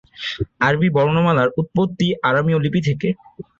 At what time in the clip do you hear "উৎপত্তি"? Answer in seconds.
1.59-2.07